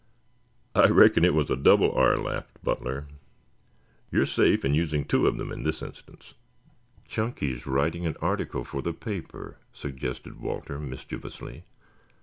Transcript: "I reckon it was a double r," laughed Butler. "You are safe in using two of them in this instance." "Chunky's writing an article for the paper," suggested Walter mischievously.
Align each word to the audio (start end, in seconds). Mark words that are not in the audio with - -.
"I 0.73 0.87
reckon 0.87 1.23
it 1.23 1.35
was 1.35 1.51
a 1.51 1.55
double 1.55 1.91
r," 1.91 2.17
laughed 2.17 2.63
Butler. 2.63 3.05
"You 4.09 4.23
are 4.23 4.25
safe 4.25 4.65
in 4.65 4.73
using 4.73 5.05
two 5.05 5.27
of 5.27 5.37
them 5.37 5.51
in 5.51 5.61
this 5.61 5.83
instance." 5.83 6.33
"Chunky's 7.07 7.67
writing 7.67 8.07
an 8.07 8.17
article 8.19 8.63
for 8.63 8.81
the 8.81 8.93
paper," 8.93 9.57
suggested 9.71 10.39
Walter 10.39 10.79
mischievously. 10.79 11.65